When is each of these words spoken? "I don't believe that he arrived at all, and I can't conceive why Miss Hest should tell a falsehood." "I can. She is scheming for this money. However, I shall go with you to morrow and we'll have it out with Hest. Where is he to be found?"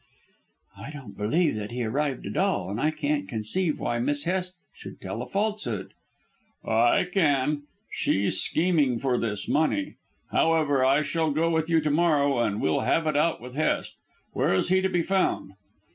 "I 0.75 0.89
don't 0.89 1.15
believe 1.15 1.53
that 1.57 1.69
he 1.69 1.83
arrived 1.83 2.25
at 2.25 2.35
all, 2.35 2.71
and 2.71 2.81
I 2.81 2.89
can't 2.89 3.29
conceive 3.29 3.79
why 3.79 3.99
Miss 3.99 4.23
Hest 4.23 4.55
should 4.73 4.99
tell 4.99 5.21
a 5.21 5.27
falsehood." 5.27 5.93
"I 6.65 7.03
can. 7.13 7.65
She 7.91 8.25
is 8.25 8.41
scheming 8.41 8.97
for 8.97 9.19
this 9.19 9.47
money. 9.47 9.97
However, 10.31 10.83
I 10.83 11.03
shall 11.03 11.29
go 11.29 11.51
with 11.51 11.69
you 11.69 11.81
to 11.81 11.91
morrow 11.91 12.39
and 12.39 12.59
we'll 12.59 12.79
have 12.79 13.05
it 13.05 13.15
out 13.15 13.41
with 13.41 13.53
Hest. 13.53 13.99
Where 14.33 14.55
is 14.55 14.69
he 14.69 14.81
to 14.81 14.89
be 14.89 15.03
found?" 15.03 15.53